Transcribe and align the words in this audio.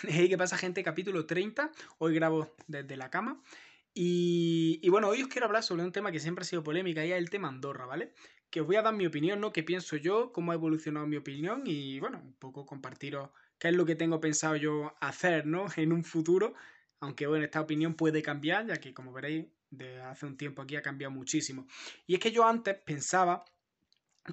Hey, 0.08 0.28
¿qué 0.28 0.38
pasa, 0.38 0.56
gente? 0.56 0.82
Capítulo 0.82 1.26
30. 1.26 1.70
Hoy 1.98 2.14
grabo 2.14 2.54
desde 2.66 2.96
la 2.96 3.10
cama. 3.10 3.42
Y, 3.92 4.88
bueno, 4.88 5.08
hoy 5.08 5.22
os 5.22 5.28
quiero 5.28 5.46
hablar 5.46 5.62
sobre 5.62 5.82
un 5.82 5.92
tema 5.92 6.12
que 6.12 6.20
siempre 6.20 6.42
ha 6.42 6.46
sido 6.46 6.62
polémica 6.62 7.04
y 7.04 7.12
es 7.12 7.18
el 7.18 7.28
tema 7.28 7.48
Andorra, 7.48 7.86
¿vale? 7.86 8.12
Que 8.50 8.60
os 8.60 8.66
voy 8.66 8.76
a 8.76 8.82
dar 8.82 8.94
mi 8.94 9.06
opinión, 9.06 9.40
¿no? 9.40 9.52
¿Qué 9.52 9.62
pienso 9.62 9.96
yo? 9.96 10.32
¿Cómo 10.32 10.52
ha 10.52 10.54
evolucionado 10.54 11.06
mi 11.06 11.16
opinión? 11.16 11.62
Y 11.66 12.00
bueno, 12.00 12.20
un 12.22 12.34
poco 12.34 12.64
compartiros 12.64 13.30
qué 13.58 13.68
es 13.68 13.74
lo 13.74 13.84
que 13.84 13.94
tengo 13.94 14.20
pensado 14.20 14.56
yo 14.56 14.94
hacer, 15.00 15.46
¿no? 15.46 15.66
En 15.76 15.92
un 15.92 16.04
futuro. 16.04 16.54
Aunque 17.00 17.26
bueno, 17.26 17.44
esta 17.44 17.60
opinión 17.60 17.94
puede 17.94 18.22
cambiar, 18.22 18.66
ya 18.66 18.76
que 18.76 18.94
como 18.94 19.12
veréis, 19.12 19.46
de 19.70 20.00
hace 20.00 20.26
un 20.26 20.36
tiempo 20.36 20.62
aquí 20.62 20.76
ha 20.76 20.82
cambiado 20.82 21.12
muchísimo. 21.12 21.66
Y 22.06 22.14
es 22.14 22.20
que 22.20 22.32
yo 22.32 22.46
antes 22.46 22.76
pensaba 22.76 23.44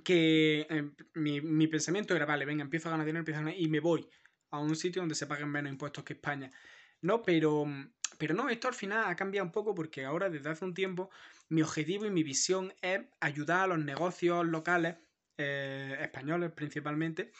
que 0.03 0.67
eh, 0.69 0.91
mi, 1.15 1.41
mi, 1.41 1.67
pensamiento 1.67 2.15
era, 2.15 2.25
vale, 2.25 2.45
venga, 2.45 2.63
empiezo 2.63 2.89
a 2.89 2.91
ganar 2.91 3.05
dinero, 3.05 3.21
empiezo 3.21 3.39
a 3.39 3.43
ganar 3.43 3.59
y 3.59 3.67
me 3.67 3.79
voy 3.79 4.07
a 4.51 4.59
un 4.59 4.75
sitio 4.75 5.01
donde 5.01 5.15
se 5.15 5.27
paguen 5.27 5.49
menos 5.49 5.71
impuestos 5.71 6.03
que 6.03 6.13
España. 6.13 6.51
No, 7.01 7.21
pero, 7.21 7.65
pero 8.17 8.33
no, 8.33 8.49
esto 8.49 8.67
al 8.67 8.73
final 8.73 9.05
ha 9.05 9.15
cambiado 9.15 9.45
un 9.45 9.51
poco 9.51 9.75
porque 9.75 10.05
ahora 10.05 10.29
desde 10.29 10.49
hace 10.49 10.65
un 10.65 10.73
tiempo 10.73 11.09
mi 11.49 11.61
objetivo 11.61 12.05
y 12.05 12.11
mi 12.11 12.23
visión 12.23 12.73
es 12.81 13.01
ayudar 13.19 13.61
a 13.61 13.67
los 13.67 13.79
negocios 13.79 14.45
locales, 14.45 14.95
eh, 15.37 15.97
españoles 16.01 16.51
principalmente, 16.51 17.31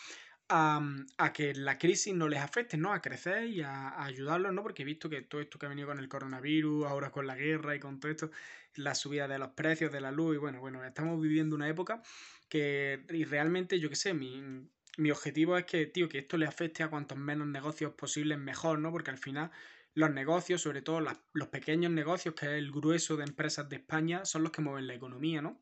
a, 0.50 1.34
que 1.34 1.54
la 1.54 1.78
crisis 1.78 2.14
no 2.14 2.28
les 2.28 2.40
afecte, 2.40 2.78
¿no? 2.78 2.94
A 2.94 3.02
crecer 3.02 3.45
y 3.48 3.62
a, 3.62 4.02
ayudarlos, 4.03 4.53
¿no? 4.53 4.64
Porque 4.64 4.84
he 4.84 4.86
visto 4.86 5.09
que 5.09 5.22
todo 5.22 5.42
esto 5.42 5.59
que 5.59 5.66
ha 5.66 5.70
venido 5.70 5.88
con 5.88 6.00
el 6.00 6.08
coronavirus, 6.08 6.88
ahora 6.88 7.12
con 7.12 7.28
la 7.28 7.36
guerra 7.36 7.76
y 7.76 7.80
con 7.80 8.00
todo 8.00 8.12
esto, 8.12 8.31
la 8.76 8.95
subida 8.95 9.28
de 9.28 9.39
los 9.39 9.50
precios 9.50 9.92
de 9.92 10.02
la 10.02 10.12
luz, 10.12 10.36
y 10.36 10.39
bueno, 10.39 10.59
bueno, 10.59 10.84
estamos 10.86 11.22
viviendo 11.22 11.55
una 11.55 11.67
época 11.67 12.02
que 12.50 13.05
y 13.09 13.26
realmente, 13.26 13.80
yo 13.80 13.89
qué 13.89 13.95
sé, 13.95 14.14
mi, 14.14 14.70
mi 14.98 15.12
objetivo 15.12 15.58
es 15.58 15.66
que, 15.66 15.86
tío, 15.86 16.10
que 16.10 16.20
esto 16.20 16.38
le 16.38 16.48
afecte 16.48 16.84
a 16.84 16.90
cuantos 16.90 17.18
menos 17.18 17.48
negocios 17.48 17.94
posibles 17.94 18.38
mejor, 18.38 18.80
¿no? 18.80 18.92
Porque 18.92 19.12
al 19.12 19.18
final 19.18 19.52
los 19.94 20.12
negocios, 20.12 20.62
sobre 20.62 20.82
todo 20.82 21.00
los 21.00 21.48
pequeños 21.48 21.92
negocios, 21.92 22.36
que 22.36 22.48
es 22.48 22.52
el 22.54 22.72
grueso 22.72 23.16
de 23.16 23.23
empresas 23.23 23.70
de 23.70 23.78
España, 23.78 24.26
son 24.26 24.44
los 24.44 24.52
que 24.52 24.62
mueven 24.62 24.88
la 24.88 24.95
economía, 24.95 25.42
¿no? 25.42 25.59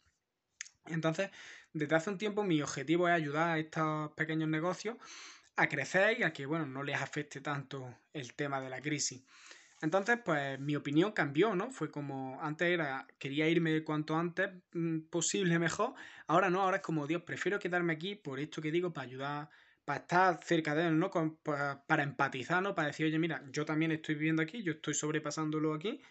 Entonces, 0.87 1.29
desde 1.73 1.95
hace 1.95 2.09
un 2.09 2.17
tiempo 2.17 2.43
mi 2.43 2.61
objetivo 2.61 3.07
es 3.07 3.13
ayudar 3.13 3.49
a 3.49 3.59
estos 3.59 4.11
pequeños 4.13 4.49
negocios 4.49 4.97
a 5.57 5.67
crecer 5.67 6.19
y 6.19 6.23
a 6.23 6.33
que, 6.33 6.45
bueno, 6.45 6.65
no 6.65 6.83
les 6.83 7.01
afecte 7.01 7.41
tanto 7.41 7.97
el 8.13 8.33
tema 8.33 8.61
de 8.61 8.69
la 8.69 8.81
crisis. 8.81 9.23
Entonces, 9.81 10.19
pues 10.23 10.59
mi 10.59 10.75
opinión 10.75 11.11
cambió, 11.11 11.55
¿no? 11.55 11.69
Fue 11.69 11.91
como 11.91 12.41
antes 12.41 12.69
era, 12.69 13.07
quería 13.19 13.47
irme 13.49 13.83
cuanto 13.83 14.15
antes 14.15 14.49
mm, 14.73 15.01
posible 15.09 15.59
mejor, 15.59 15.93
ahora 16.27 16.49
no, 16.49 16.61
ahora 16.61 16.77
es 16.77 16.83
como, 16.83 17.07
Dios, 17.07 17.23
prefiero 17.23 17.59
quedarme 17.59 17.93
aquí 17.93 18.15
por 18.15 18.39
esto 18.39 18.61
que 18.61 18.71
digo, 18.71 18.93
para 18.93 19.07
ayudar, 19.07 19.49
para 19.83 19.99
estar 19.99 20.43
cerca 20.43 20.73
de 20.75 20.87
él, 20.87 20.97
¿no? 20.97 21.11
para, 21.43 22.03
empatizar, 22.03 22.63
¿no? 22.63 22.73
Para 22.73 22.87
decir, 22.87 23.05
oye, 23.05 23.19
mira, 23.19 23.43
yo 23.51 23.65
también 23.65 23.91
estoy 23.91 24.15
viviendo 24.15 24.41
aquí, 24.41 24.63
yo 24.63 24.73
estoy 24.73 24.93
sobrepasándolo 24.93 25.73
aquí, 25.73 26.01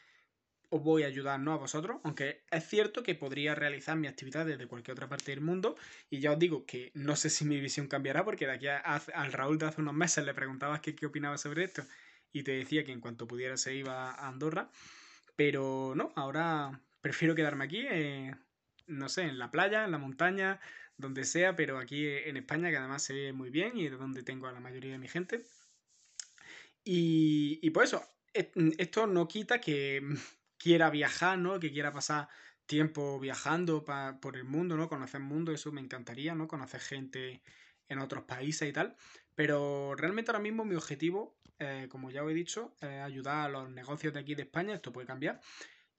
os 0.71 0.83
voy 0.83 1.05
a 1.05 1.07
ayudar, 1.07 1.41
¿no? 1.41 1.53
A 1.53 1.57
vosotros, 1.57 1.99
aunque 2.05 2.45
es 2.51 2.69
cierto 2.69 3.03
que 3.03 3.15
podría 3.15 3.55
realizar 3.55 3.97
mi 3.97 4.09
actividad 4.09 4.45
desde 4.47 4.67
cualquier 4.67 4.93
otra 4.93 5.09
parte 5.09 5.33
del 5.33 5.41
mundo, 5.41 5.77
y 6.11 6.21
ya 6.21 6.33
os 6.33 6.39
digo 6.39 6.67
que 6.67 6.91
no 6.95 7.17
sé 7.17 7.31
si 7.31 7.45
mi 7.45 7.61
visión 7.61 7.89
cambiará, 7.89 8.25
porque 8.25 8.47
de 8.47 8.53
aquí 8.53 8.67
a, 8.69 8.79
al 8.79 9.33
Raúl 9.33 9.59
de 9.59 9.67
hace 9.67 9.81
unos 9.81 9.95
meses 9.95 10.25
le 10.25 10.35
preguntabas 10.35 10.81
qué 10.81 11.07
opinaba 11.07 11.39
sobre 11.39 11.65
esto 11.65 11.83
y 12.35 12.43
te 12.43 12.53
decía 12.53 12.85
que 12.85 12.93
en 12.93 13.01
cuanto 13.01 13.29
pudiera 13.29 13.57
se 13.57 13.75
iba 13.75 14.11
a 14.11 14.29
Andorra, 14.29 14.69
pero 15.37 15.95
no, 15.97 16.13
ahora 16.17 16.81
prefiero 17.01 17.35
quedarme 17.35 17.65
aquí, 17.65 17.87
eh, 17.89 18.35
no 18.89 19.09
sé, 19.09 19.23
en 19.23 19.39
la 19.39 19.51
playa, 19.53 19.85
en 19.85 19.93
la 19.93 19.99
montaña, 19.99 20.61
donde 20.97 21.25
sea, 21.25 21.55
pero 21.55 21.79
aquí 21.79 22.07
en 22.07 22.37
España, 22.37 22.71
que 22.71 22.77
además 22.77 23.05
se 23.05 23.15
ve 23.15 23.33
muy 23.33 23.51
bien 23.51 23.77
y 23.77 23.87
es 23.87 23.93
donde 23.99 24.25
tengo 24.25 24.49
a 24.49 24.53
la 24.53 24.61
mayoría 24.61 24.93
de 24.93 24.99
mi 24.99 25.07
gente. 25.09 25.45
Y, 26.83 27.61
y 27.63 27.71
pues 27.71 27.91
eso, 27.91 28.05
esto 28.33 29.07
no 29.07 29.29
quita 29.29 29.61
que 29.61 30.03
quiera 30.59 30.91
viajar, 30.91 31.39
¿no? 31.39 31.61
Que 31.61 31.71
quiera 31.71 31.93
pasar 31.93 32.29
tiempo 32.67 33.21
viajando 33.21 33.85
por 34.21 34.37
el 34.37 34.45
mundo, 34.45 34.77
¿no? 34.77 34.89
Conocer 34.89 35.21
el 35.21 35.27
mundo, 35.29 35.53
eso 35.53 35.71
me 35.71 35.81
encantaría, 35.81 36.35
¿no? 36.35 36.49
Conocer 36.49 36.81
gente 36.81 37.43
en 37.89 37.99
otros 37.99 38.25
países 38.25 38.69
y 38.69 38.73
tal. 38.73 38.97
Pero 39.35 39.95
realmente 39.97 40.31
ahora 40.31 40.43
mismo 40.43 40.65
mi 40.65 40.75
objetivo, 40.75 41.37
eh, 41.59 41.87
como 41.91 42.11
ya 42.11 42.25
os 42.25 42.31
he 42.31 42.35
dicho, 42.35 42.75
es 42.81 43.01
ayudar 43.01 43.47
a 43.47 43.49
los 43.49 43.71
negocios 43.71 44.13
de 44.15 44.21
aquí 44.21 44.35
de 44.35 44.43
España, 44.43 44.75
esto 44.75 44.93
puede 44.93 45.07
cambiar. 45.07 45.41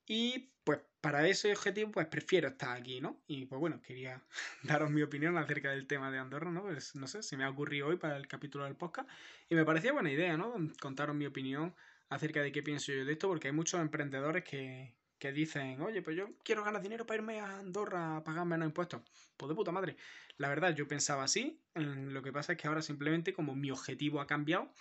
Y 0.08 0.52
pues 0.64 0.80
para 1.02 1.28
ese 1.28 1.52
objetivo, 1.52 1.92
pues 1.92 2.08
prefiero 2.08 2.48
estar 2.50 2.78
aquí, 2.78 3.02
¿no? 3.02 3.22
Y 3.28 3.46
pues 3.46 3.60
bueno, 3.60 3.82
quería 3.82 4.24
daros 4.64 4.92
mi 4.92 5.02
opinión 5.02 5.38
acerca 5.38 5.72
del 5.72 5.88
tema 5.88 6.12
de 6.12 6.20
Andorra, 6.20 6.52
¿no? 6.52 6.64
Pues 6.64 6.96
no 6.96 7.08
sé, 7.08 7.24
se 7.24 7.38
me 7.38 7.44
ha 7.44 7.50
ocurrido 7.50 7.88
hoy 7.88 7.98
para 7.98 8.18
el 8.18 8.28
capítulo 8.28 8.66
del 8.66 8.76
podcast. 8.76 9.10
Y 9.50 9.56
me 9.56 9.66
parecía 9.66 9.94
buena 9.94 10.12
idea, 10.12 10.38
¿no? 10.38 10.56
Contaros 10.80 11.16
mi 11.16 11.26
opinión 11.26 11.76
acerca 12.10 12.42
de 12.42 12.52
qué 12.52 12.64
pienso 12.64 12.94
yo 12.94 13.06
de 13.06 13.14
esto, 13.14 13.28
porque 13.28 13.48
hay 13.48 13.54
muchos 13.54 13.82
emprendedores 13.82 14.44
que, 14.44 14.96
que 15.18 15.32
dicen, 15.32 15.82
oye, 15.82 16.02
pues 16.02 16.18
yo 16.18 16.30
quiero 16.44 16.64
ganar 16.64 16.82
dinero 16.82 17.06
para 17.06 17.18
irme 17.18 17.40
a 17.40 17.60
Andorra 17.60 18.18
a 18.18 18.24
pagar 18.24 18.46
menos 18.46 18.68
impuestos. 18.68 19.02
Pues 19.38 19.50
de 19.50 19.56
puta 19.56 19.72
madre. 19.72 19.96
La 20.38 20.50
verdad, 20.50 20.76
yo 20.76 20.88
pensaba 20.88 21.24
así. 21.24 21.62
Lo 21.74 22.22
que 22.22 22.32
pasa 22.32 22.54
es 22.54 22.58
que 22.58 22.68
ahora 22.68 22.82
simplemente, 22.82 23.34
como 23.34 23.56
mi 23.56 23.72
objetivo 23.72 24.20
ha 24.20 24.28
cambiado, 24.28 24.74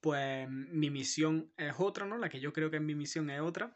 pues 0.00 0.48
mi 0.48 0.90
misión 0.90 1.52
es 1.56 1.74
otra, 1.78 2.06
¿no? 2.06 2.18
La 2.18 2.28
que 2.28 2.40
yo 2.40 2.52
creo 2.52 2.70
que 2.70 2.76
es 2.76 2.82
mi 2.82 2.94
misión 2.94 3.30
es 3.30 3.40
otra. 3.40 3.72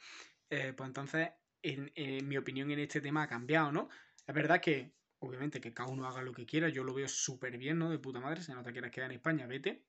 Eh, 0.51 0.73
pues 0.77 0.89
entonces, 0.89 1.31
en, 1.63 1.93
mi 2.29 2.37
opinión 2.37 2.71
en 2.71 2.81
este 2.81 3.01
tema 3.01 3.23
ha 3.23 3.29
cambiado, 3.29 3.73
¿no? 3.73 3.89
Es 4.27 4.35
verdad 4.35 4.61
que, 4.61 4.93
obviamente, 5.21 5.61
que 5.61 5.73
cada 5.73 5.89
uno 5.89 6.07
haga 6.07 6.23
lo 6.23 6.33
que 6.33 6.47
quiera. 6.47 6.69
Yo 6.69 6.85
lo 6.85 6.95
veo 6.95 7.09
súper 7.09 7.59
bien, 7.59 7.79
¿no? 7.79 7.91
De 7.91 7.99
puta 7.99 8.21
madre. 8.21 8.43
Si 8.43 8.53
no 8.53 8.63
te 8.63 8.73
quieres 8.73 8.91
quedar 8.91 9.11
en 9.11 9.17
España, 9.17 9.47
vete. 9.47 9.85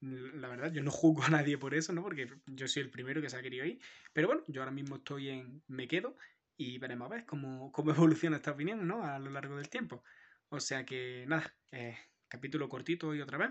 La 0.00 0.48
verdad, 0.48 0.72
yo 0.72 0.82
no 0.82 0.90
juzgo 0.90 1.24
a 1.24 1.30
nadie 1.30 1.58
por 1.58 1.74
eso, 1.74 1.92
¿no? 1.92 2.02
Porque 2.02 2.28
yo 2.46 2.68
soy 2.68 2.82
el 2.82 2.90
primero 2.90 3.20
que 3.20 3.30
se 3.30 3.36
ha 3.36 3.42
querido 3.42 3.64
ir. 3.64 3.80
Pero 4.12 4.28
bueno, 4.28 4.42
yo 4.46 4.62
ahora 4.62 4.72
mismo 4.72 4.96
estoy 4.96 5.30
en 5.30 5.62
me 5.68 5.88
quedo 5.88 6.16
y 6.56 6.78
veremos 6.78 7.06
a 7.06 7.14
ver 7.14 7.26
cómo, 7.26 7.72
cómo 7.72 7.90
evoluciona 7.92 8.36
esta 8.36 8.52
opinión, 8.52 8.86
¿no? 8.86 9.04
A 9.04 9.18
lo 9.18 9.30
largo 9.30 9.56
del 9.56 9.68
tiempo. 9.68 10.02
O 10.48 10.60
sea 10.60 10.84
que 10.84 11.24
nada, 11.26 11.54
eh, 11.72 11.96
capítulo 12.28 12.68
cortito 12.68 13.14
y 13.14 13.20
otra 13.20 13.38
vez. 13.38 13.50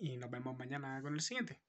Y 0.00 0.16
nos 0.16 0.30
vemos 0.30 0.56
mañana 0.56 1.00
con 1.02 1.14
el 1.14 1.20
siguiente. 1.20 1.60